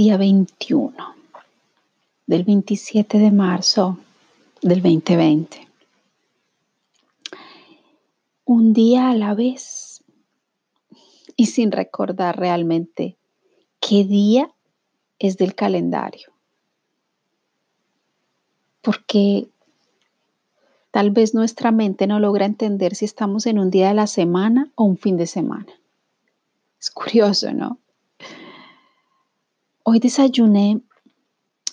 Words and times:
día 0.00 0.16
21 0.16 1.14
del 2.26 2.44
27 2.44 3.18
de 3.18 3.30
marzo 3.30 3.98
del 4.62 4.80
2020. 4.80 5.68
Un 8.46 8.72
día 8.72 9.10
a 9.10 9.14
la 9.14 9.34
vez 9.34 10.02
y 11.36 11.44
sin 11.48 11.70
recordar 11.70 12.38
realmente 12.38 13.18
qué 13.78 14.04
día 14.04 14.50
es 15.18 15.36
del 15.36 15.54
calendario. 15.54 16.32
Porque 18.80 19.48
tal 20.92 21.10
vez 21.10 21.34
nuestra 21.34 21.72
mente 21.72 22.06
no 22.06 22.20
logra 22.20 22.46
entender 22.46 22.94
si 22.94 23.04
estamos 23.04 23.44
en 23.44 23.58
un 23.58 23.70
día 23.70 23.88
de 23.88 23.94
la 23.94 24.06
semana 24.06 24.72
o 24.76 24.84
un 24.84 24.96
fin 24.96 25.18
de 25.18 25.26
semana. 25.26 25.74
Es 26.80 26.90
curioso, 26.90 27.52
¿no? 27.52 27.76
Hoy 29.82 29.98
desayuné 29.98 30.82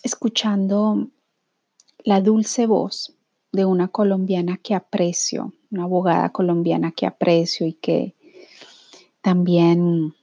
escuchando 0.02 1.10
la 2.06 2.22
dulce 2.22 2.66
voz 2.66 3.14
de 3.52 3.66
una 3.66 3.90
colombiana 3.90 4.56
que 4.56 4.76
aprecio, 4.76 5.54
una 5.72 5.84
abogada 5.84 6.32
colombiana 6.32 6.94
que 6.94 7.06
aprecio 7.06 7.68
y 7.68 7.74
que 7.74 8.16
también 9.20 10.16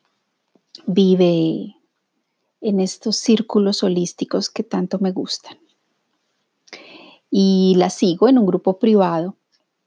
vive 0.87 1.77
en 2.63 2.81
estos 2.81 3.19
círculos 3.19 3.83
holísticos 3.83 4.49
que 4.49 4.63
tanto 4.63 4.99
me 4.99 5.13
gustan. 5.13 5.59
Y 7.31 7.75
la 7.77 7.91
sigo 7.91 8.29
en 8.29 8.39
un 8.39 8.47
grupo 8.47 8.79
privado 8.79 9.37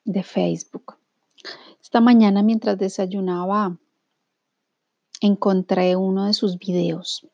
de 0.05 0.21
Facebook. 0.21 0.97
Esta 1.81 1.99
mañana 1.99 2.43
mientras 2.43 2.77
desayunaba 2.77 3.75
encontré 5.19 5.95
uno 5.95 6.25
de 6.25 6.35
sus 6.35 6.59
videos 6.59 7.27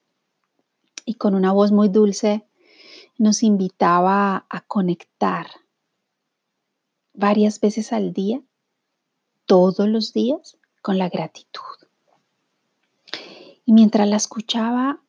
y 1.06 1.16
con 1.16 1.36
una 1.36 1.52
voz 1.52 1.72
muy 1.72 1.90
dulce 1.90 2.46
nos 3.18 3.44
invitaba 3.44 4.46
a 4.50 4.62
conectar 4.62 5.48
varias 7.14 7.60
veces 7.60 7.94
al 7.94 8.14
día, 8.14 8.42
todos 9.46 9.88
los 9.88 10.14
días, 10.14 10.58
con 10.82 10.98
la 10.98 11.10
gratitud. 11.10 11.62
Y 13.66 13.72
mientras 13.72 14.08
la 14.08 14.18
escuchaba, 14.18 15.02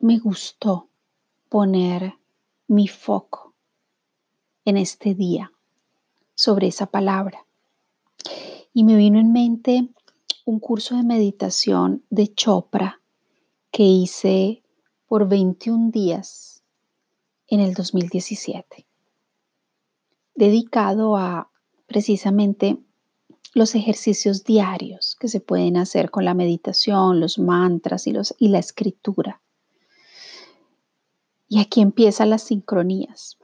me 0.00 0.18
gustó 0.18 0.88
poner 1.48 2.14
mi 2.66 2.88
foco 2.88 3.54
en 4.64 4.76
este 4.76 5.14
día 5.14 5.52
sobre 6.34 6.66
esa 6.66 6.86
palabra. 6.86 7.46
Y 8.72 8.84
me 8.84 8.96
vino 8.96 9.18
en 9.18 9.32
mente 9.32 9.88
un 10.44 10.58
curso 10.58 10.96
de 10.96 11.04
meditación 11.04 12.04
de 12.10 12.34
Chopra 12.34 13.00
que 13.74 13.82
hice 13.82 14.62
por 15.08 15.28
21 15.28 15.90
días 15.90 16.62
en 17.48 17.58
el 17.58 17.74
2017, 17.74 18.86
dedicado 20.36 21.16
a 21.16 21.50
precisamente 21.86 22.78
los 23.52 23.74
ejercicios 23.74 24.44
diarios 24.44 25.16
que 25.18 25.26
se 25.26 25.40
pueden 25.40 25.76
hacer 25.76 26.12
con 26.12 26.24
la 26.24 26.34
meditación, 26.34 27.18
los 27.18 27.40
mantras 27.40 28.06
y, 28.06 28.12
los, 28.12 28.36
y 28.38 28.46
la 28.46 28.60
escritura. 28.60 29.42
Y 31.48 31.58
aquí 31.58 31.80
empiezan 31.80 32.30
las 32.30 32.44
sincronías. 32.44 33.38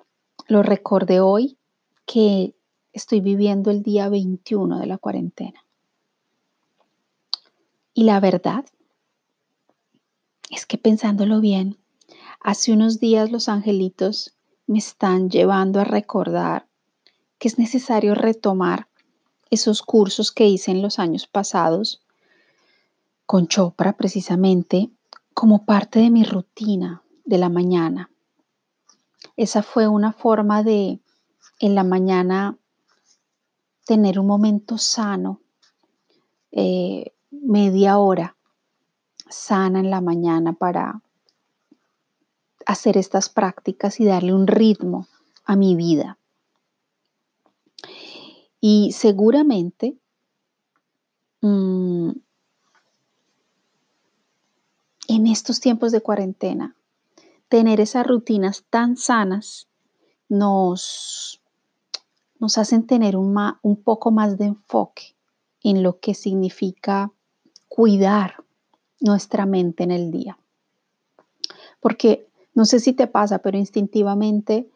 Lo 0.46 0.62
recordé 0.62 1.18
hoy 1.18 1.58
que 2.06 2.54
estoy 2.92 3.20
viviendo 3.20 3.72
el 3.72 3.82
día 3.82 4.08
21 4.08 4.78
de 4.78 4.86
la 4.86 4.96
cuarentena. 4.96 5.66
Y 7.94 8.04
la 8.04 8.20
verdad 8.20 8.64
es 10.50 10.66
que 10.66 10.76
pensándolo 10.78 11.40
bien, 11.40 11.78
hace 12.40 12.72
unos 12.72 12.98
días 12.98 13.30
los 13.30 13.48
angelitos 13.48 14.36
me 14.66 14.78
están 14.78 15.30
llevando 15.30 15.80
a 15.80 15.84
recordar 15.84 16.66
que 17.38 17.48
es 17.48 17.58
necesario 17.58 18.14
retomar 18.14 18.88
esos 19.50 19.82
cursos 19.82 20.32
que 20.32 20.46
hice 20.46 20.72
en 20.72 20.82
los 20.82 20.98
años 20.98 21.26
pasados 21.26 22.02
con 23.26 23.46
Chopra 23.46 23.96
precisamente 23.96 24.90
como 25.34 25.64
parte 25.64 26.00
de 26.00 26.10
mi 26.10 26.24
rutina 26.24 27.02
de 27.24 27.38
la 27.38 27.48
mañana. 27.48 28.10
Esa 29.36 29.62
fue 29.62 29.86
una 29.88 30.12
forma 30.12 30.62
de 30.62 31.00
en 31.60 31.74
la 31.74 31.84
mañana 31.84 32.58
tener 33.84 34.18
un 34.18 34.26
momento 34.26 34.78
sano, 34.78 35.40
eh, 36.50 37.12
media 37.30 37.98
hora 37.98 38.36
sana 39.30 39.80
en 39.80 39.90
la 39.90 40.00
mañana 40.00 40.52
para 40.52 41.00
hacer 42.66 42.96
estas 42.96 43.28
prácticas 43.28 44.00
y 44.00 44.04
darle 44.04 44.34
un 44.34 44.46
ritmo 44.46 45.06
a 45.44 45.56
mi 45.56 45.74
vida. 45.74 46.18
Y 48.60 48.92
seguramente 48.92 49.96
mm, 51.40 52.10
en 55.08 55.26
estos 55.26 55.60
tiempos 55.60 55.92
de 55.92 56.02
cuarentena, 56.02 56.76
tener 57.48 57.80
esas 57.80 58.06
rutinas 58.06 58.64
tan 58.70 58.96
sanas 58.96 59.66
nos, 60.28 61.40
nos 62.38 62.58
hacen 62.58 62.86
tener 62.86 63.16
un, 63.16 63.36
un 63.62 63.82
poco 63.82 64.12
más 64.12 64.38
de 64.38 64.46
enfoque 64.46 65.16
en 65.62 65.82
lo 65.82 65.98
que 65.98 66.14
significa 66.14 67.10
cuidar 67.68 68.44
nuestra 69.00 69.46
mente 69.46 69.82
en 69.82 69.90
el 69.90 70.10
día. 70.10 70.38
Porque 71.80 72.28
no 72.54 72.64
sé 72.64 72.80
si 72.80 72.92
te 72.92 73.06
pasa, 73.06 73.38
pero 73.38 73.58
instintivamente 73.58 74.68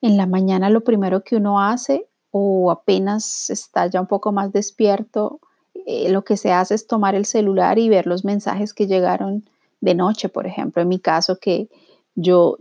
en 0.00 0.16
la 0.16 0.26
mañana 0.26 0.70
lo 0.70 0.82
primero 0.82 1.22
que 1.22 1.36
uno 1.36 1.60
hace 1.60 2.08
o 2.30 2.70
apenas 2.70 3.50
está 3.50 3.86
ya 3.86 4.00
un 4.00 4.06
poco 4.06 4.32
más 4.32 4.52
despierto, 4.52 5.40
eh, 5.86 6.10
lo 6.10 6.24
que 6.24 6.36
se 6.36 6.52
hace 6.52 6.74
es 6.74 6.86
tomar 6.86 7.14
el 7.14 7.24
celular 7.24 7.78
y 7.78 7.88
ver 7.88 8.06
los 8.06 8.24
mensajes 8.24 8.74
que 8.74 8.86
llegaron 8.86 9.48
de 9.80 9.94
noche, 9.94 10.28
por 10.28 10.46
ejemplo. 10.46 10.82
En 10.82 10.88
mi 10.88 10.98
caso, 10.98 11.38
que 11.38 11.68
yo 12.14 12.58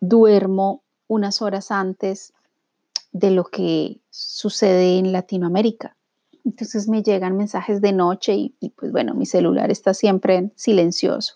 duermo 0.00 0.82
unas 1.08 1.42
horas 1.42 1.70
antes 1.70 2.32
de 3.12 3.30
lo 3.30 3.44
que 3.44 4.00
sucede 4.10 4.98
en 4.98 5.12
Latinoamérica. 5.12 5.96
Entonces 6.46 6.88
me 6.88 7.02
llegan 7.02 7.36
mensajes 7.36 7.80
de 7.80 7.92
noche 7.92 8.34
y, 8.36 8.72
pues 8.76 8.92
bueno, 8.92 9.14
mi 9.14 9.26
celular 9.26 9.72
está 9.72 9.92
siempre 9.94 10.52
silencioso. 10.54 11.34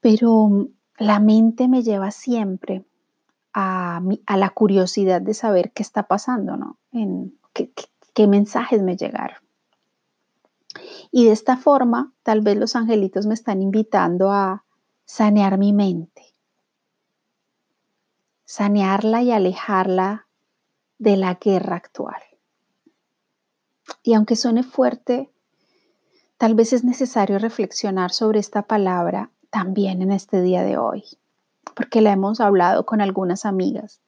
Pero 0.00 0.46
mm, 0.46 0.68
la 0.98 1.18
mente 1.18 1.66
me 1.66 1.82
lleva 1.82 2.12
siempre 2.12 2.84
a, 3.52 4.00
la 4.36 4.50
curiosidad 4.50 5.20
de 5.20 5.34
saber 5.34 5.72
qué 5.72 5.82
está 5.82 6.04
pasando, 6.04 6.56
¿no? 6.56 6.78
En, 6.92 7.36
qué 7.52 8.26
mensajes 8.28 8.82
me 8.82 8.96
llegaron. 8.96 9.38
Y 11.10 11.24
de 11.24 11.32
esta 11.32 11.56
forma, 11.56 12.12
tal 12.22 12.40
vez 12.40 12.56
los 12.56 12.76
angelitos 12.76 13.26
me 13.26 13.34
están 13.34 13.62
invitando 13.62 14.30
a 14.30 14.64
sanear 15.04 15.58
mi 15.58 15.72
mente, 15.72 16.22
sanearla 18.44 19.22
y 19.22 19.32
alejarla 19.32 20.28
de 20.98 21.16
la 21.16 21.34
guerra 21.34 21.76
actual. 21.76 22.22
Y 24.02 24.14
aunque 24.14 24.36
suene 24.36 24.62
fuerte, 24.62 25.30
tal 26.38 26.54
vez 26.54 26.72
es 26.72 26.84
necesario 26.84 27.38
reflexionar 27.38 28.12
sobre 28.12 28.40
esta 28.40 28.62
palabra 28.62 29.30
también 29.50 30.02
en 30.02 30.12
este 30.12 30.42
día 30.42 30.62
de 30.62 30.76
hoy, 30.76 31.04
porque 31.74 32.00
la 32.00 32.12
hemos 32.12 32.40
hablado 32.40 32.86
con 32.86 33.00
algunas 33.00 33.44
amigas 33.44 34.00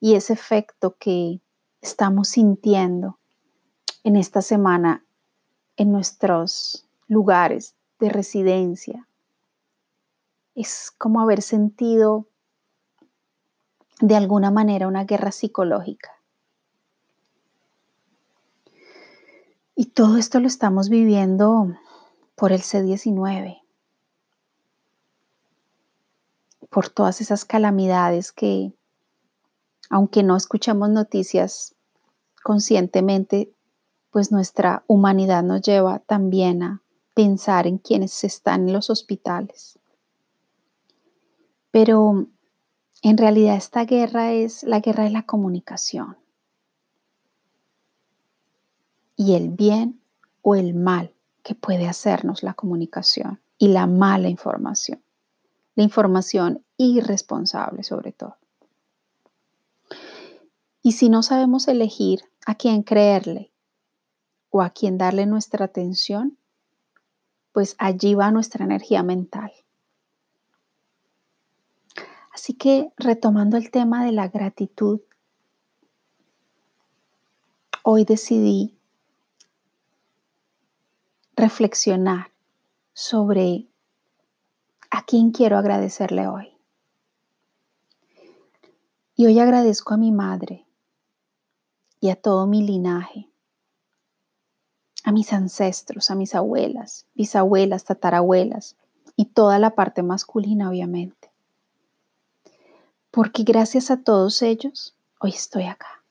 y 0.00 0.14
ese 0.14 0.32
efecto 0.32 0.96
que 0.98 1.40
estamos 1.80 2.28
sintiendo 2.28 3.18
en 4.02 4.16
esta 4.16 4.42
semana 4.42 5.04
en 5.76 5.92
nuestros 5.92 6.86
lugares 7.06 7.74
de 8.00 8.08
residencia 8.08 9.06
es 10.54 10.92
como 10.98 11.20
haber 11.20 11.40
sentido 11.42 12.26
de 14.00 14.16
alguna 14.16 14.50
manera 14.50 14.88
una 14.88 15.04
guerra 15.04 15.32
psicológica. 15.32 16.10
Y 19.74 19.86
todo 19.86 20.18
esto 20.18 20.38
lo 20.38 20.46
estamos 20.46 20.90
viviendo 20.90 21.74
por 22.34 22.52
el 22.52 22.60
C19, 22.60 23.62
por 26.68 26.90
todas 26.90 27.20
esas 27.22 27.44
calamidades 27.46 28.32
que, 28.32 28.74
aunque 29.88 30.22
no 30.22 30.36
escuchamos 30.36 30.90
noticias 30.90 31.74
conscientemente, 32.42 33.54
pues 34.10 34.30
nuestra 34.30 34.84
humanidad 34.88 35.42
nos 35.42 35.62
lleva 35.62 36.00
también 36.00 36.62
a 36.62 36.82
pensar 37.14 37.66
en 37.66 37.78
quienes 37.78 38.24
están 38.24 38.68
en 38.68 38.74
los 38.74 38.90
hospitales. 38.90 39.78
Pero 41.70 42.26
en 43.02 43.16
realidad 43.16 43.56
esta 43.56 43.86
guerra 43.86 44.32
es 44.32 44.64
la 44.64 44.80
guerra 44.80 45.04
de 45.04 45.10
la 45.10 45.24
comunicación 45.24 46.21
y 49.22 49.36
el 49.36 49.50
bien 49.50 50.00
o 50.42 50.56
el 50.56 50.74
mal 50.74 51.14
que 51.44 51.54
puede 51.54 51.88
hacernos 51.88 52.42
la 52.42 52.54
comunicación 52.54 53.40
y 53.56 53.68
la 53.68 53.86
mala 53.86 54.28
información. 54.28 55.00
La 55.76 55.84
información 55.84 56.64
irresponsable 56.76 57.84
sobre 57.84 58.10
todo. 58.10 58.36
Y 60.82 60.92
si 60.92 61.08
no 61.08 61.22
sabemos 61.22 61.68
elegir 61.68 62.24
a 62.46 62.56
quién 62.56 62.82
creerle 62.82 63.52
o 64.50 64.60
a 64.60 64.70
quién 64.70 64.98
darle 64.98 65.26
nuestra 65.26 65.66
atención, 65.66 66.36
pues 67.52 67.76
allí 67.78 68.14
va 68.14 68.32
nuestra 68.32 68.64
energía 68.64 69.04
mental. 69.04 69.52
Así 72.34 72.54
que 72.54 72.92
retomando 72.96 73.56
el 73.56 73.70
tema 73.70 74.04
de 74.04 74.10
la 74.10 74.26
gratitud, 74.26 75.00
hoy 77.84 78.04
decidí 78.04 78.76
reflexionar 81.42 82.30
sobre 82.92 83.66
a 84.92 85.04
quién 85.04 85.32
quiero 85.32 85.58
agradecerle 85.58 86.28
hoy. 86.28 86.56
Y 89.16 89.26
hoy 89.26 89.40
agradezco 89.40 89.92
a 89.92 89.96
mi 89.96 90.12
madre 90.12 90.64
y 91.98 92.10
a 92.10 92.14
todo 92.14 92.46
mi 92.46 92.62
linaje, 92.62 93.28
a 95.02 95.10
mis 95.10 95.32
ancestros, 95.32 96.12
a 96.12 96.14
mis 96.14 96.36
abuelas, 96.36 97.06
bisabuelas, 97.14 97.82
tatarabuelas 97.86 98.76
y 99.16 99.24
toda 99.24 99.58
la 99.58 99.74
parte 99.74 100.04
masculina, 100.04 100.70
obviamente. 100.70 101.32
Porque 103.10 103.42
gracias 103.42 103.90
a 103.90 104.00
todos 104.00 104.42
ellos, 104.42 104.94
hoy 105.18 105.30
estoy 105.30 105.64
acá. 105.64 106.04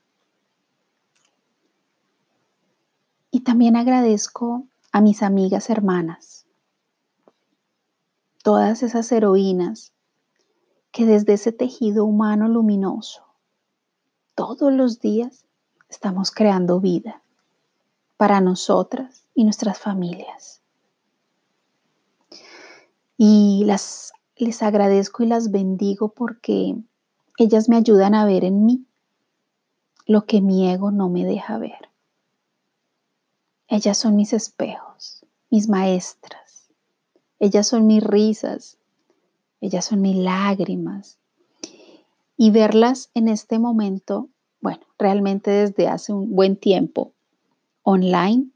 Y 3.31 3.39
también 3.39 3.77
agradezco 3.77 4.65
a 4.91 5.01
mis 5.01 5.23
amigas 5.23 5.69
hermanas, 5.69 6.45
todas 8.43 8.83
esas 8.83 9.11
heroínas 9.11 9.93
que 10.91 11.05
desde 11.05 11.33
ese 11.33 11.51
tejido 11.51 12.05
humano 12.05 12.49
luminoso, 12.49 13.23
todos 14.35 14.73
los 14.73 14.99
días 14.99 15.45
estamos 15.89 16.31
creando 16.31 16.79
vida 16.79 17.21
para 18.17 18.41
nosotras 18.41 19.25
y 19.33 19.45
nuestras 19.45 19.79
familias. 19.79 20.61
Y 23.17 23.63
las, 23.65 24.13
les 24.35 24.61
agradezco 24.63 25.23
y 25.23 25.27
las 25.27 25.51
bendigo 25.51 26.13
porque 26.13 26.75
ellas 27.37 27.69
me 27.69 27.77
ayudan 27.77 28.15
a 28.15 28.25
ver 28.25 28.43
en 28.43 28.65
mí 28.65 28.85
lo 30.05 30.25
que 30.25 30.41
mi 30.41 30.69
ego 30.69 30.91
no 30.91 31.07
me 31.09 31.23
deja 31.23 31.57
ver. 31.57 31.90
Ellas 33.71 33.97
son 33.97 34.17
mis 34.17 34.33
espejos, 34.33 35.25
mis 35.49 35.69
maestras. 35.69 36.69
Ellas 37.39 37.65
son 37.65 37.87
mis 37.87 38.03
risas. 38.03 38.77
Ellas 39.61 39.85
son 39.85 40.01
mis 40.01 40.17
lágrimas. 40.17 41.19
Y 42.35 42.51
verlas 42.51 43.11
en 43.13 43.29
este 43.29 43.59
momento, 43.59 44.27
bueno, 44.59 44.81
realmente 44.99 45.51
desde 45.51 45.87
hace 45.87 46.11
un 46.11 46.35
buen 46.35 46.57
tiempo, 46.57 47.13
online, 47.83 48.49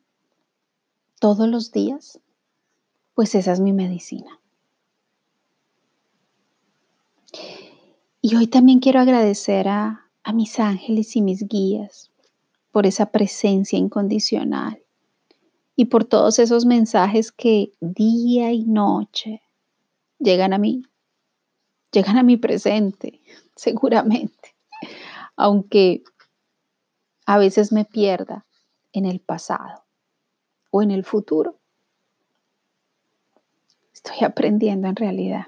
todos 1.22 1.48
los 1.48 1.72
días, 1.72 2.20
pues 3.14 3.36
esa 3.36 3.54
es 3.54 3.62
mi 3.62 3.72
medicina. 3.72 4.42
Y 8.22 8.36
hoy 8.36 8.48
también 8.48 8.80
quiero 8.80 9.00
agradecer 9.00 9.70
a, 9.70 10.10
mis 10.34 10.60
ángeles 10.60 11.16
y 11.16 11.22
mis 11.22 11.48
guías 11.48 12.12
por 12.74 12.86
esa 12.86 13.12
presencia 13.12 13.80
incondicional 13.80 14.85
y 15.76 15.86
por 15.86 16.06
todos 16.06 16.40
esos 16.40 16.66
mensajes 16.66 17.32
que 17.32 17.72
día 17.80 18.52
y 18.52 18.64
noche 18.64 19.42
llegan 20.20 20.54
a 20.54 20.58
mí, 20.58 20.84
llegan 21.92 22.18
a 22.18 22.24
mi 22.24 22.38
presente, 22.38 23.22
seguramente, 23.56 24.56
aunque 25.36 26.04
a 27.26 27.38
veces 27.38 27.72
me 27.72 27.86
pierda 27.86 28.46
en 28.94 29.06
el 29.06 29.20
pasado 29.20 29.84
o 30.72 30.82
en 30.82 30.92
el 30.92 31.04
futuro. 31.04 31.58
Estoy 33.94 34.24
aprendiendo 34.24 34.88
en 34.88 34.96
realidad. 34.96 35.48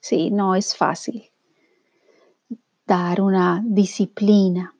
Sí, 0.00 0.30
no 0.30 0.54
es 0.54 0.76
fácil 0.76 1.30
dar 2.86 3.20
una 3.20 3.62
disciplina 3.64 4.74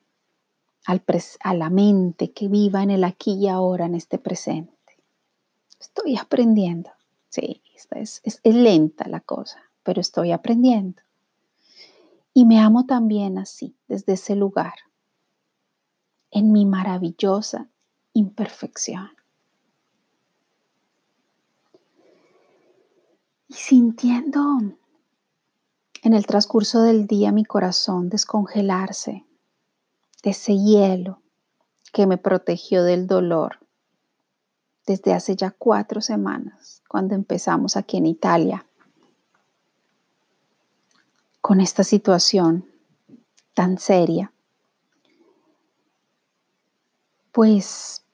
a 0.84 1.54
la 1.54 1.70
mente 1.70 2.32
que 2.32 2.48
viva 2.48 2.82
en 2.82 2.90
el 2.90 3.04
aquí 3.04 3.34
y 3.34 3.48
ahora, 3.48 3.86
en 3.86 3.94
este 3.94 4.18
presente. 4.18 4.72
Estoy 5.78 6.16
aprendiendo. 6.16 6.90
Sí, 7.28 7.62
es, 7.74 8.20
es, 8.24 8.40
es 8.42 8.54
lenta 8.54 9.08
la 9.08 9.20
cosa, 9.20 9.58
pero 9.82 10.00
estoy 10.00 10.32
aprendiendo. 10.32 11.02
Y 12.34 12.46
me 12.46 12.58
amo 12.60 12.86
también 12.86 13.38
así, 13.38 13.76
desde 13.88 14.14
ese 14.14 14.36
lugar, 14.36 14.74
en 16.30 16.50
mi 16.50 16.66
maravillosa 16.66 17.68
imperfección. 18.14 19.10
Y 23.48 23.54
sintiendo 23.54 24.40
en 26.02 26.14
el 26.14 26.26
transcurso 26.26 26.82
del 26.82 27.06
día 27.06 27.32
mi 27.32 27.44
corazón 27.44 28.08
descongelarse, 28.08 29.26
de 30.22 30.30
ese 30.30 30.56
hielo 30.56 31.20
que 31.92 32.06
me 32.06 32.16
protegió 32.16 32.84
del 32.84 33.06
dolor 33.06 33.58
desde 34.86 35.12
hace 35.12 35.36
ya 35.36 35.50
cuatro 35.52 36.00
semanas, 36.00 36.82
cuando 36.88 37.14
empezamos 37.14 37.76
aquí 37.76 37.98
en 37.98 38.06
Italia, 38.06 38.66
con 41.40 41.60
esta 41.60 41.84
situación 41.84 42.66
tan 43.54 43.78
seria, 43.78 44.32
pues 47.30 48.04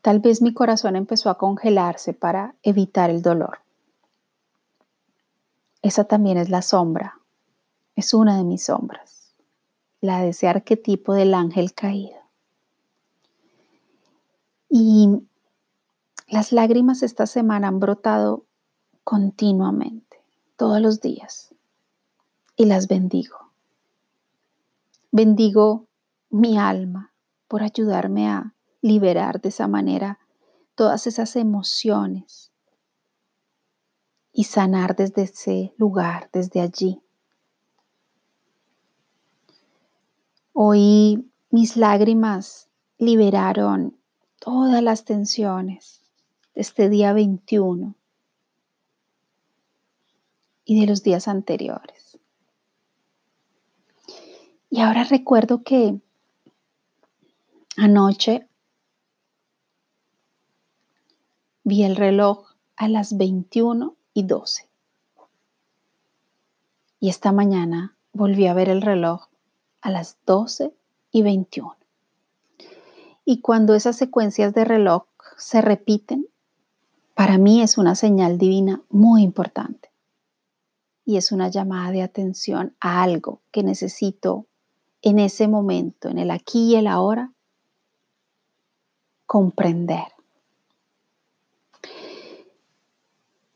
tal 0.00 0.20
vez 0.20 0.40
mi 0.42 0.54
corazón 0.54 0.96
empezó 0.96 1.28
a 1.30 1.38
congelarse 1.38 2.14
para 2.14 2.54
evitar 2.62 3.10
el 3.10 3.22
dolor. 3.22 3.60
Esa 5.82 6.04
también 6.04 6.38
es 6.38 6.50
la 6.50 6.62
sombra, 6.62 7.20
es 7.96 8.14
una 8.14 8.36
de 8.36 8.44
mis 8.44 8.64
sombras 8.64 9.17
la 10.00 10.20
de 10.20 10.30
ese 10.30 10.48
arquetipo 10.48 11.14
del 11.14 11.34
ángel 11.34 11.72
caído. 11.74 12.18
Y 14.68 15.08
las 16.28 16.52
lágrimas 16.52 17.02
esta 17.02 17.26
semana 17.26 17.68
han 17.68 17.80
brotado 17.80 18.44
continuamente, 19.02 20.18
todos 20.56 20.80
los 20.80 21.00
días, 21.00 21.54
y 22.56 22.66
las 22.66 22.86
bendigo. 22.86 23.52
Bendigo 25.10 25.86
mi 26.28 26.58
alma 26.58 27.14
por 27.48 27.62
ayudarme 27.62 28.28
a 28.28 28.54
liberar 28.82 29.40
de 29.40 29.48
esa 29.48 29.66
manera 29.66 30.18
todas 30.74 31.06
esas 31.06 31.34
emociones 31.36 32.52
y 34.32 34.44
sanar 34.44 34.94
desde 34.94 35.22
ese 35.22 35.74
lugar, 35.78 36.28
desde 36.32 36.60
allí. 36.60 37.02
Hoy 40.60 41.30
mis 41.50 41.76
lágrimas 41.76 42.68
liberaron 42.98 43.96
todas 44.40 44.82
las 44.82 45.04
tensiones 45.04 46.02
de 46.52 46.62
este 46.62 46.88
día 46.88 47.12
21 47.12 47.94
y 50.64 50.80
de 50.80 50.86
los 50.88 51.04
días 51.04 51.28
anteriores. 51.28 52.18
Y 54.68 54.80
ahora 54.80 55.04
recuerdo 55.04 55.62
que 55.62 56.00
anoche 57.76 58.48
vi 61.62 61.84
el 61.84 61.94
reloj 61.94 62.48
a 62.74 62.88
las 62.88 63.16
21 63.16 63.94
y 64.12 64.24
12. 64.24 64.68
Y 66.98 67.10
esta 67.10 67.30
mañana 67.30 67.96
volví 68.12 68.48
a 68.48 68.54
ver 68.54 68.68
el 68.70 68.82
reloj 68.82 69.27
a 69.88 69.90
las 69.90 70.18
12 70.26 70.74
y 71.12 71.22
21. 71.22 71.74
Y 73.24 73.40
cuando 73.40 73.74
esas 73.74 73.96
secuencias 73.96 74.52
de 74.52 74.64
reloj 74.64 75.04
se 75.36 75.62
repiten, 75.62 76.26
para 77.14 77.38
mí 77.38 77.62
es 77.62 77.78
una 77.78 77.94
señal 77.94 78.36
divina 78.36 78.82
muy 78.90 79.22
importante. 79.22 79.90
Y 81.06 81.16
es 81.16 81.32
una 81.32 81.48
llamada 81.48 81.90
de 81.90 82.02
atención 82.02 82.76
a 82.80 83.02
algo 83.02 83.40
que 83.50 83.62
necesito 83.62 84.46
en 85.00 85.18
ese 85.18 85.48
momento, 85.48 86.10
en 86.10 86.18
el 86.18 86.30
aquí 86.30 86.72
y 86.72 86.76
el 86.76 86.86
ahora, 86.86 87.32
comprender. 89.24 90.08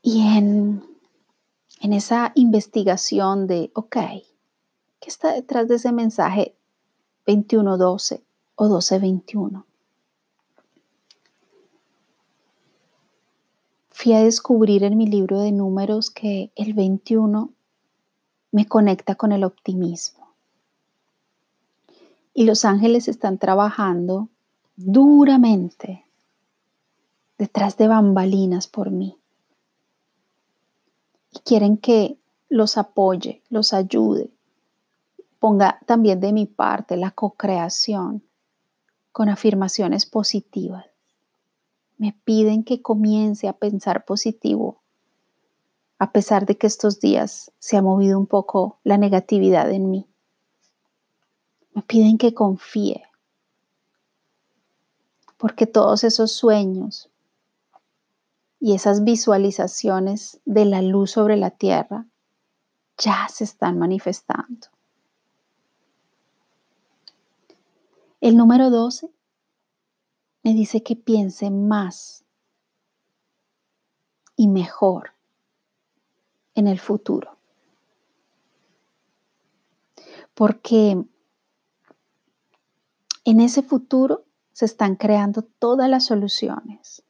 Y 0.01 0.21
en, 0.35 0.83
en 1.79 1.93
esa 1.93 2.31
investigación 2.33 3.45
de, 3.45 3.71
ok, 3.75 3.97
¿Qué 5.03 5.09
está 5.09 5.33
detrás 5.33 5.67
de 5.67 5.75
ese 5.75 5.91
mensaje 5.91 6.55
21.12 7.27 8.23
o 8.55 8.67
12.21? 8.69 9.65
fui 14.03 14.11
a 14.13 14.23
descubrir 14.23 14.83
en 14.83 14.97
mi 14.97 15.07
libro 15.07 15.39
de 15.39 15.53
números 15.53 16.09
que 16.09 16.51
el 16.55 16.73
21 16.73 17.53
me 18.51 18.65
conecta 18.67 19.15
con 19.15 19.31
el 19.31 19.45
optimismo. 19.45 20.33
Y 22.33 22.43
los 22.43 22.65
ángeles 22.65 23.07
están 23.07 23.37
trabajando 23.37 24.27
duramente 24.75 26.05
detrás 27.37 27.77
de 27.77 27.87
bambalinas 27.87 28.67
por 28.67 28.91
mí. 28.91 29.17
Y 31.31 31.39
quieren 31.39 31.77
que 31.77 32.17
los 32.49 32.77
apoye, 32.77 33.41
los 33.49 33.71
ayude, 33.73 34.31
ponga 35.43 35.77
también 35.85 36.21
de 36.21 36.31
mi 36.31 36.45
parte 36.45 36.95
la 36.95 37.11
co-creación 37.11 38.23
con 39.11 39.27
afirmaciones 39.27 40.05
positivas. 40.05 40.85
Me 41.97 42.13
piden 42.23 42.63
que 42.63 42.81
comience 42.81 43.49
a 43.49 43.51
pensar 43.51 44.05
positivo, 44.05 44.81
a 45.99 46.13
pesar 46.13 46.45
de 46.45 46.57
que 46.57 46.67
estos 46.67 47.01
días 47.01 47.51
se 47.59 47.75
ha 47.75 47.81
movido 47.81 48.17
un 48.17 48.25
poco 48.25 48.79
la 48.85 48.97
negatividad 48.97 49.69
en 49.69 49.91
mí. 49.91 50.07
Me 51.73 51.81
piden 51.81 52.17
que 52.17 52.33
confíe, 52.33 53.03
porque 55.35 55.67
todos 55.67 56.05
esos 56.05 56.31
sueños 56.31 57.09
y 58.61 58.75
esas 58.75 59.03
visualizaciones 59.03 60.39
de 60.45 60.63
la 60.63 60.81
luz 60.81 61.11
sobre 61.11 61.35
la 61.35 61.49
tierra 61.49 62.05
ya 62.97 63.27
se 63.27 63.43
están 63.43 63.77
manifestando. 63.77 64.72
El 68.23 68.37
número 68.37 68.69
12 68.69 69.11
me 70.43 70.53
dice 70.53 70.81
que 70.81 70.95
piense 70.95 71.51
más 71.51 72.23
y 74.37 74.47
mejor 74.47 75.11
en 76.55 76.67
el 76.67 76.79
futuro. 76.79 77.37
Porque 80.33 81.03
en 83.25 83.41
ese 83.41 83.61
futuro 83.61 84.23
se 84.53 84.63
están 84.63 84.95
creando 84.95 85.41
todas 85.41 85.89
las 85.89 86.05
soluciones. 86.05 87.03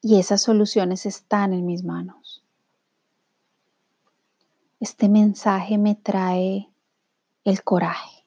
Y 0.00 0.18
esas 0.18 0.40
soluciones 0.40 1.04
están 1.04 1.52
en 1.52 1.66
mis 1.66 1.84
manos. 1.84 2.42
Este 4.80 5.10
mensaje 5.10 5.76
me 5.76 5.96
trae 5.96 6.70
el 7.44 7.62
coraje 7.62 8.23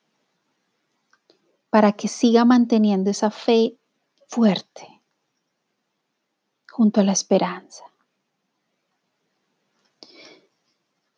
para 1.69 1.93
que 1.93 2.07
siga 2.07 2.45
manteniendo 2.45 3.09
esa 3.09 3.31
fe 3.31 3.77
fuerte 4.27 5.01
junto 6.71 7.01
a 7.01 7.03
la 7.03 7.11
esperanza. 7.11 7.83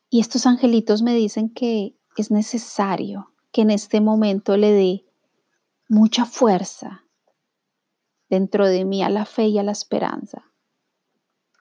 Y 0.10 0.22
estos 0.22 0.46
angelitos 0.46 1.02
me 1.02 1.14
dicen 1.14 1.50
que 1.50 1.96
es 2.18 2.32
necesario 2.32 3.34
que 3.52 3.62
en 3.62 3.72
este 3.72 4.02
momento 4.02 4.58
le 4.58 4.72
dé 4.72 5.06
mucha 5.88 6.26
fuerza 6.26 7.04
dentro 8.30 8.68
de 8.68 8.86
mí 8.86 9.04
a 9.04 9.10
la 9.10 9.26
fe 9.26 9.48
y 9.48 9.58
a 9.60 9.64
la 9.64 9.72
esperanza, 9.72 10.52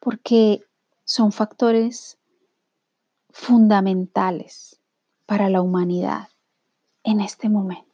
porque 0.01 0.63
son 1.05 1.33
factores 1.33 2.19
fundamentales 3.31 4.81
para 5.27 5.49
la 5.49 5.63
humanidad 5.63 6.29
en 7.03 7.21
este 7.21 7.49
momento. 7.49 7.88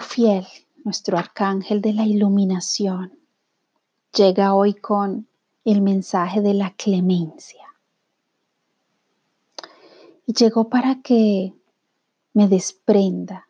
Fiel, 0.00 0.46
nuestro 0.84 1.18
arcángel 1.18 1.80
de 1.80 1.92
la 1.92 2.06
iluminación, 2.06 3.18
llega 4.14 4.54
hoy 4.54 4.74
con 4.74 5.26
el 5.64 5.80
mensaje 5.80 6.40
de 6.40 6.54
la 6.54 6.70
clemencia. 6.70 7.66
Y 10.26 10.32
llegó 10.32 10.68
para 10.68 11.02
que 11.02 11.54
me 12.32 12.48
desprenda 12.48 13.48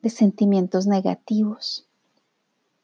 de 0.00 0.10
sentimientos 0.10 0.86
negativos, 0.86 1.86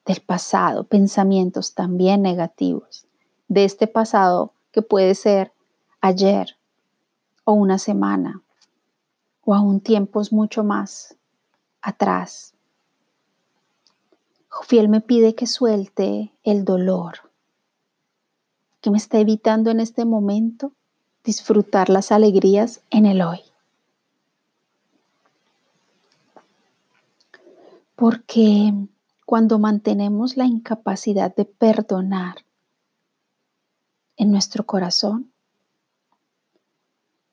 del 0.05 0.21
pasado, 0.21 0.85
pensamientos 0.85 1.75
también 1.75 2.23
negativos, 2.23 3.07
de 3.49 3.65
este 3.65 3.87
pasado 3.87 4.53
que 4.73 4.83
puede 4.83 5.15
ser 5.15 5.53
ayer 6.01 6.57
o 7.45 7.53
una 7.53 7.79
semana 7.79 8.43
o 9.45 9.55
aún 9.55 9.81
tiempos 9.81 10.33
mucho 10.33 10.65
más 10.65 11.17
atrás 11.81 12.54
Fiel 14.63 14.89
me 14.89 15.01
pide 15.01 15.35
que 15.35 15.47
suelte 15.47 16.33
el 16.43 16.65
dolor 16.65 17.25
que 18.85 18.91
me 18.91 18.99
está 18.99 19.19
evitando 19.19 19.71
en 19.71 19.81
este 19.81 20.05
momento 20.05 20.73
disfrutar 21.25 21.89
las 21.89 22.13
alegrías 22.13 22.83
en 22.91 23.07
el 23.07 23.23
hoy. 23.23 23.41
Porque 27.97 28.75
cuando 29.25 29.59
mantenemos 29.59 30.37
la 30.37 30.45
incapacidad 30.45 31.35
de 31.35 31.47
perdonar 31.47 32.45
en 34.19 34.31
nuestro 34.31 34.67
corazón, 34.67 35.33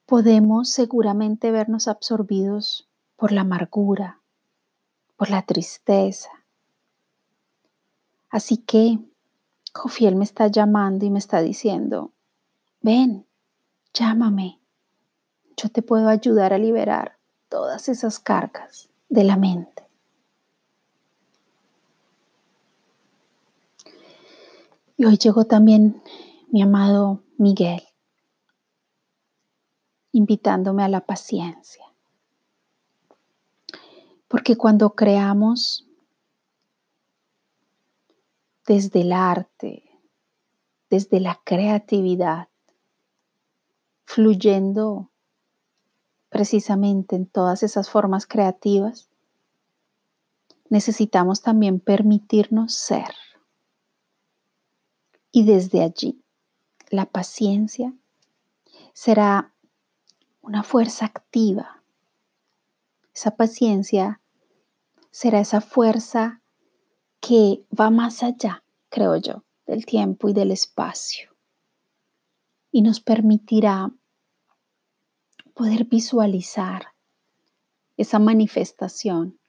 podemos 0.05 0.69
seguramente 0.69 1.51
vernos 1.51 1.89
absorbidos 1.89 2.87
por 3.17 3.33
la 3.33 3.41
amargura, 3.41 4.21
por 5.17 5.29
la 5.29 5.41
tristeza, 5.41 6.29
Así 8.31 8.57
que 8.57 8.97
Jofiel 9.73 10.15
me 10.15 10.23
está 10.23 10.47
llamando 10.47 11.05
y 11.05 11.09
me 11.09 11.19
está 11.19 11.41
diciendo, 11.41 12.13
ven, 12.81 13.27
llámame, 13.93 14.61
yo 15.57 15.69
te 15.69 15.81
puedo 15.81 16.07
ayudar 16.07 16.53
a 16.53 16.57
liberar 16.57 17.17
todas 17.49 17.89
esas 17.89 18.19
cargas 18.19 18.89
de 19.09 19.25
la 19.25 19.35
mente. 19.35 19.85
Y 24.95 25.05
hoy 25.05 25.17
llegó 25.17 25.45
también 25.45 26.01
mi 26.51 26.61
amado 26.61 27.23
Miguel, 27.37 27.83
invitándome 30.13 30.83
a 30.83 30.87
la 30.87 31.01
paciencia. 31.01 31.85
Porque 34.29 34.55
cuando 34.55 34.91
creamos 34.91 35.90
desde 38.73 39.01
el 39.01 39.11
arte, 39.11 39.83
desde 40.89 41.19
la 41.19 41.41
creatividad, 41.43 42.47
fluyendo 44.05 45.11
precisamente 46.29 47.17
en 47.17 47.25
todas 47.25 47.63
esas 47.63 47.89
formas 47.89 48.25
creativas, 48.25 49.09
necesitamos 50.69 51.41
también 51.41 51.81
permitirnos 51.81 52.73
ser. 52.73 53.13
Y 55.33 55.43
desde 55.43 55.83
allí, 55.83 56.23
la 56.89 57.07
paciencia 57.07 57.93
será 58.93 59.53
una 60.39 60.63
fuerza 60.63 61.07
activa. 61.07 61.83
Esa 63.13 63.31
paciencia 63.31 64.21
será 65.09 65.41
esa 65.41 65.59
fuerza 65.59 66.40
que 67.21 67.63
va 67.79 67.89
más 67.91 68.23
allá, 68.23 68.63
creo 68.89 69.15
yo, 69.15 69.43
del 69.65 69.85
tiempo 69.85 70.27
y 70.27 70.33
del 70.33 70.51
espacio. 70.51 71.29
Y 72.71 72.81
nos 72.81 72.99
permitirá 72.99 73.91
poder 75.53 75.85
visualizar 75.85 76.87
esa 77.95 78.17
manifestación 78.17 79.39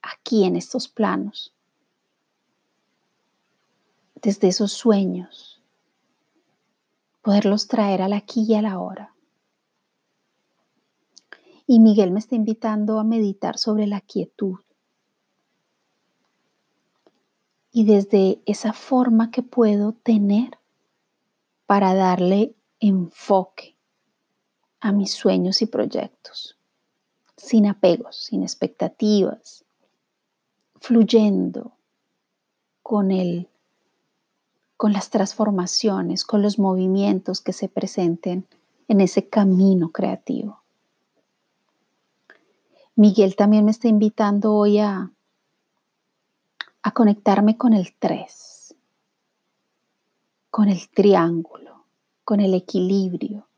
aquí 0.00 0.44
en 0.44 0.54
estos 0.54 0.86
planos, 0.88 1.52
desde 4.22 4.48
esos 4.48 4.72
sueños, 4.72 5.60
poderlos 7.22 7.66
traer 7.66 8.02
al 8.02 8.12
aquí 8.12 8.46
y 8.48 8.54
a 8.54 8.62
la 8.62 8.78
hora. 8.78 9.14
Y 11.66 11.80
Miguel 11.80 12.12
me 12.12 12.20
está 12.20 12.36
invitando 12.36 13.00
a 13.00 13.04
meditar 13.04 13.58
sobre 13.58 13.88
la 13.88 14.00
quietud, 14.00 14.60
y 17.76 17.84
desde 17.84 18.40
esa 18.46 18.72
forma 18.72 19.30
que 19.30 19.42
puedo 19.42 19.92
tener 19.92 20.58
para 21.66 21.94
darle 21.94 22.54
enfoque 22.80 23.76
a 24.80 24.92
mis 24.92 25.12
sueños 25.12 25.60
y 25.60 25.66
proyectos. 25.66 26.56
sin 27.36 27.66
apegos, 27.66 28.16
sin 28.16 28.42
expectativas, 28.42 29.66
fluyendo 30.80 31.72
con 32.82 33.10
el 33.10 33.50
con 34.78 34.94
las 34.94 35.10
transformaciones, 35.10 36.24
con 36.24 36.40
los 36.40 36.58
movimientos 36.58 37.42
que 37.42 37.52
se 37.52 37.68
presenten 37.68 38.46
en 38.88 39.02
ese 39.02 39.28
camino 39.28 39.92
creativo. 39.92 40.62
Miguel 42.94 43.36
también 43.36 43.66
me 43.66 43.70
está 43.70 43.88
invitando 43.88 44.54
hoy 44.54 44.78
a, 44.78 45.12
a 46.86 46.92
conectarme 46.92 47.56
con 47.56 47.72
el 47.72 47.96
3, 47.98 48.76
con 50.50 50.68
el 50.68 50.88
triángulo, 50.88 51.84
con 52.22 52.38
el 52.38 52.54
equilibrio, 52.54 53.48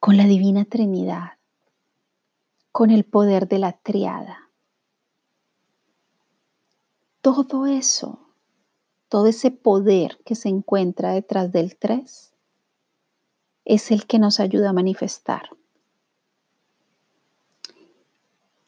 con 0.00 0.16
la 0.16 0.24
divina 0.24 0.64
Trinidad, 0.64 1.32
con 2.72 2.90
el 2.90 3.04
poder 3.04 3.46
de 3.46 3.58
la 3.58 3.72
triada. 3.72 4.48
Todo 7.20 7.66
eso 7.66 8.20
todo 9.10 9.26
ese 9.26 9.50
poder 9.50 10.18
que 10.24 10.36
se 10.36 10.48
encuentra 10.48 11.12
detrás 11.12 11.52
del 11.52 11.76
3 11.76 12.32
es 13.66 13.90
el 13.90 14.06
que 14.06 14.18
nos 14.18 14.40
ayuda 14.40 14.70
a 14.70 14.72
manifestar. 14.72 15.50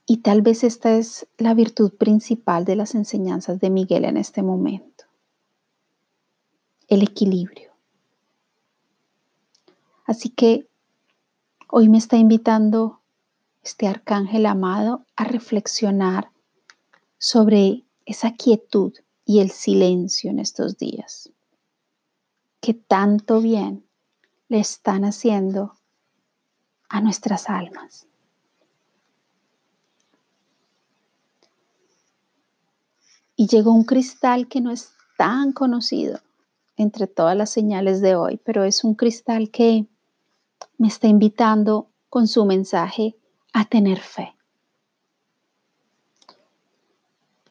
Y 0.06 0.18
tal 0.18 0.40
vez 0.40 0.62
esta 0.62 0.96
es 0.96 1.26
la 1.36 1.52
virtud 1.52 1.92
principal 1.92 2.64
de 2.64 2.76
las 2.76 2.94
enseñanzas 2.94 3.58
de 3.58 3.70
Miguel 3.70 4.04
en 4.04 4.16
este 4.16 4.42
momento. 4.42 5.04
El 6.86 7.02
equilibrio. 7.02 7.72
Así 10.04 10.30
que 10.30 10.68
hoy 11.68 11.88
me 11.88 11.98
está 11.98 12.16
invitando 12.16 13.00
este 13.64 13.88
arcángel 13.88 14.46
amado 14.46 15.04
a 15.16 15.24
reflexionar 15.24 16.30
sobre 17.18 17.84
esa 18.04 18.34
quietud 18.34 18.92
y 19.24 19.40
el 19.40 19.50
silencio 19.50 20.30
en 20.30 20.38
estos 20.38 20.78
días, 20.78 21.32
que 22.60 22.74
tanto 22.74 23.40
bien 23.40 23.84
le 24.48 24.60
están 24.60 25.04
haciendo 25.04 25.74
a 26.88 27.00
nuestras 27.00 27.50
almas. 27.50 28.06
Y 33.36 33.46
llegó 33.46 33.72
un 33.72 33.84
cristal 33.84 34.48
que 34.48 34.60
no 34.60 34.70
es 34.70 34.92
tan 35.16 35.52
conocido 35.52 36.20
entre 36.76 37.06
todas 37.06 37.36
las 37.36 37.50
señales 37.50 38.00
de 38.00 38.16
hoy, 38.16 38.40
pero 38.44 38.64
es 38.64 38.82
un 38.84 38.94
cristal 38.94 39.50
que 39.50 39.86
me 40.78 40.88
está 40.88 41.06
invitando 41.06 41.88
con 42.08 42.26
su 42.26 42.44
mensaje 42.44 43.16
a 43.52 43.64
tener 43.64 44.00
fe. 44.00 44.34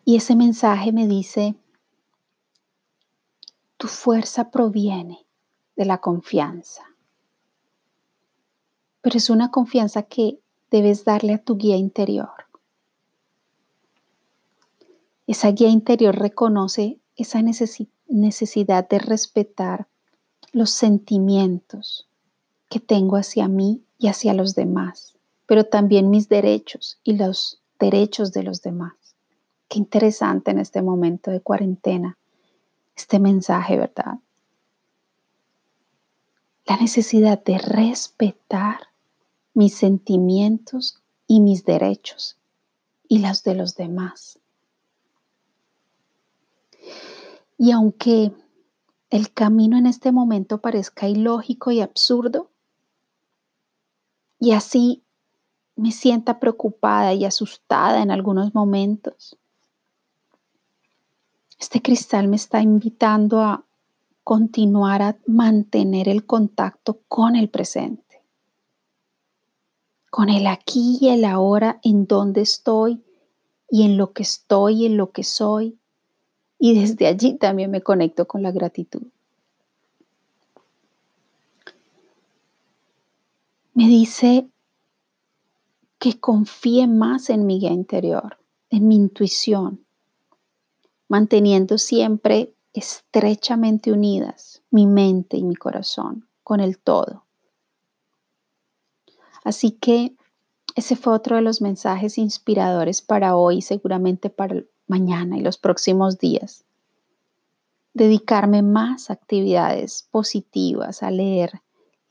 Y 0.03 0.15
ese 0.15 0.35
mensaje 0.35 0.91
me 0.91 1.07
dice, 1.07 1.55
tu 3.77 3.87
fuerza 3.87 4.51
proviene 4.51 5.25
de 5.75 5.85
la 5.85 5.99
confianza. 5.99 6.83
Pero 9.01 9.17
es 9.17 9.29
una 9.29 9.49
confianza 9.51 10.03
que 10.03 10.39
debes 10.69 11.05
darle 11.05 11.33
a 11.33 11.43
tu 11.43 11.57
guía 11.57 11.75
interior. 11.75 12.44
Esa 15.27 15.51
guía 15.51 15.69
interior 15.69 16.15
reconoce 16.15 16.99
esa 17.15 17.41
necesidad 17.41 18.87
de 18.87 18.99
respetar 18.99 19.87
los 20.51 20.69
sentimientos 20.69 22.07
que 22.69 22.79
tengo 22.79 23.17
hacia 23.17 23.47
mí 23.47 23.83
y 23.97 24.07
hacia 24.07 24.33
los 24.33 24.55
demás, 24.55 25.15
pero 25.45 25.65
también 25.65 26.09
mis 26.09 26.29
derechos 26.29 26.99
y 27.03 27.17
los 27.17 27.61
derechos 27.79 28.33
de 28.33 28.43
los 28.43 28.61
demás. 28.61 28.93
Qué 29.67 29.79
interesante 29.79 30.51
en 30.51 30.59
este 30.59 30.81
momento 30.81 31.31
de 31.31 31.41
cuarentena 31.41 32.17
este 32.95 33.19
mensaje, 33.19 33.77
¿verdad? 33.77 34.19
La 36.65 36.77
necesidad 36.77 37.43
de 37.43 37.57
respetar 37.57 38.87
mis 39.53 39.75
sentimientos 39.75 41.01
y 41.27 41.39
mis 41.41 41.65
derechos 41.65 42.37
y 43.07 43.19
los 43.19 43.43
de 43.43 43.55
los 43.55 43.75
demás. 43.75 44.39
Y 47.57 47.71
aunque 47.71 48.31
el 49.09 49.31
camino 49.31 49.77
en 49.77 49.85
este 49.85 50.11
momento 50.11 50.59
parezca 50.59 51.07
ilógico 51.07 51.71
y 51.71 51.81
absurdo, 51.81 52.51
y 54.39 54.51
así 54.51 55.03
me 55.75 55.91
sienta 55.91 56.39
preocupada 56.39 57.13
y 57.13 57.25
asustada 57.25 58.01
en 58.01 58.11
algunos 58.11 58.53
momentos, 58.53 59.37
este 61.57 61.81
cristal 61.81 62.27
me 62.27 62.35
está 62.35 62.61
invitando 62.61 63.41
a 63.41 63.65
continuar 64.23 65.01
a 65.01 65.17
mantener 65.25 66.09
el 66.09 66.25
contacto 66.25 67.01
con 67.07 67.35
el 67.35 67.49
presente, 67.49 68.21
con 70.09 70.29
el 70.29 70.47
aquí 70.47 70.97
y 70.99 71.09
el 71.09 71.23
ahora, 71.25 71.79
en 71.83 72.07
donde 72.07 72.41
estoy 72.41 73.03
y 73.69 73.83
en 73.83 73.97
lo 73.97 74.13
que 74.13 74.23
estoy 74.23 74.81
y 74.81 74.85
en 74.87 74.97
lo 74.97 75.11
que 75.11 75.23
soy. 75.23 75.79
Y 76.57 76.79
desde 76.79 77.07
allí 77.07 77.35
también 77.35 77.71
me 77.71 77.81
conecto 77.81 78.27
con 78.27 78.41
la 78.41 78.51
gratitud. 78.51 79.03
Me 83.73 83.87
dice 83.87 84.47
que 85.99 86.19
confíe 86.19 86.87
más 86.87 87.29
en 87.29 87.45
mi 87.45 87.59
guía 87.59 87.71
interior, 87.71 88.37
en 88.69 88.87
mi 88.87 88.95
intuición, 88.95 89.85
manteniendo 91.07 91.77
siempre 91.77 92.53
estrechamente 92.73 93.91
unidas 93.91 94.61
mi 94.69 94.85
mente 94.85 95.37
y 95.37 95.43
mi 95.43 95.55
corazón 95.55 96.27
con 96.43 96.59
el 96.59 96.77
todo. 96.77 97.25
Así 99.43 99.71
que 99.71 100.15
ese 100.75 100.95
fue 100.95 101.13
otro 101.13 101.37
de 101.37 101.41
los 101.41 101.61
mensajes 101.61 102.17
inspiradores 102.17 103.01
para 103.01 103.35
hoy, 103.37 103.61
seguramente 103.61 104.29
para 104.29 104.63
mañana 104.87 105.37
y 105.37 105.41
los 105.41 105.57
próximos 105.57 106.17
días. 106.17 106.63
Dedicarme 107.93 108.61
más 108.61 109.09
a 109.09 109.13
actividades 109.13 110.07
positivas, 110.11 111.01
a 111.01 111.11
leer 111.11 111.61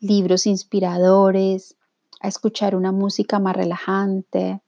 libros 0.01 0.47
inspiradores, 0.47 1.77
a 2.21 2.29
escuchar 2.29 2.75
una 2.75 2.93
música 2.93 3.39
más 3.39 3.57
relajante 3.57 4.61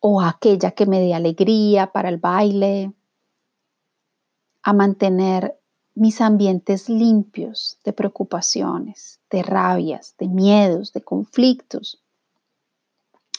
o 0.00 0.20
aquella 0.20 0.70
que 0.70 0.86
me 0.86 1.00
dé 1.00 1.14
alegría 1.14 1.92
para 1.92 2.08
el 2.08 2.18
baile, 2.18 2.92
a 4.62 4.72
mantener 4.72 5.58
mis 5.94 6.20
ambientes 6.20 6.88
limpios 6.88 7.78
de 7.84 7.92
preocupaciones, 7.92 9.20
de 9.30 9.42
rabias, 9.42 10.14
de 10.18 10.28
miedos, 10.28 10.92
de 10.92 11.00
conflictos, 11.00 12.00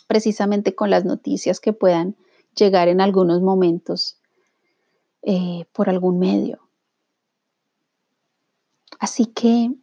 precisamente 0.08 0.76
con 0.76 0.90
las 0.90 1.06
noticias 1.06 1.62
que 1.62 1.72
puedan 1.72 2.18
llegar 2.60 2.88
en 2.88 3.02
algunos 3.02 3.42
momentos 3.42 4.20
eh, 5.22 5.66
por 5.72 5.90
algún 5.90 6.20
medio. 6.20 6.60
Así 9.00 9.28
que 9.28 9.74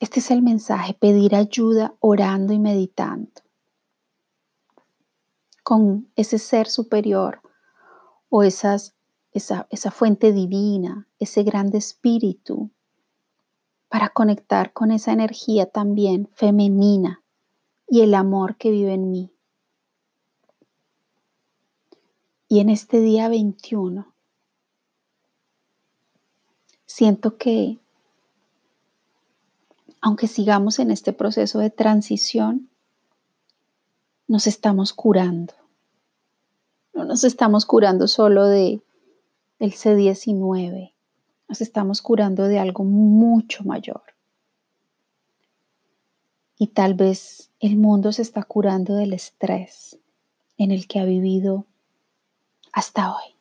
este 0.00 0.20
es 0.20 0.30
el 0.30 0.42
mensaje, 0.42 0.94
pedir 0.94 1.34
ayuda 1.34 1.94
orando 2.00 2.52
y 2.52 2.58
meditando 2.58 3.42
con 5.62 6.08
ese 6.14 6.38
ser 6.38 6.68
superior 6.68 7.40
o 8.28 8.42
esas 8.42 8.96
esa, 9.36 9.90
fuente 9.90 10.32
divina, 10.32 11.06
ese 11.18 11.42
grande 11.42 11.78
espíritu, 11.78 12.70
para 13.88 14.08
conectar 14.08 14.72
con 14.72 14.90
esa 14.90 15.12
energía 15.12 15.66
también 15.66 16.28
femenina 16.34 17.22
y 17.86 18.00
el 18.00 18.14
amor 18.14 18.56
que 18.56 18.70
vive 18.70 18.94
en 18.94 19.10
mí. 19.10 19.35
Y 22.48 22.60
en 22.60 22.70
este 22.70 23.00
día 23.00 23.28
21, 23.28 24.14
siento 26.86 27.36
que, 27.36 27.78
aunque 30.00 30.28
sigamos 30.28 30.78
en 30.78 30.92
este 30.92 31.12
proceso 31.12 31.58
de 31.58 31.70
transición, 31.70 32.70
nos 34.28 34.46
estamos 34.46 34.92
curando. 34.92 35.54
No 36.94 37.04
nos 37.04 37.24
estamos 37.24 37.66
curando 37.66 38.06
solo 38.06 38.46
de 38.46 38.80
el 39.58 39.72
C19. 39.72 40.92
Nos 41.48 41.60
estamos 41.60 42.00
curando 42.00 42.44
de 42.44 42.58
algo 42.58 42.84
mucho 42.84 43.64
mayor. 43.64 44.02
Y 46.58 46.68
tal 46.68 46.94
vez 46.94 47.50
el 47.60 47.76
mundo 47.76 48.12
se 48.12 48.22
está 48.22 48.42
curando 48.44 48.94
del 48.94 49.12
estrés 49.12 49.98
en 50.56 50.70
el 50.70 50.86
que 50.86 51.00
ha 51.00 51.04
vivido 51.04 51.66
hasta 52.76 53.10
hoy. 53.14 53.35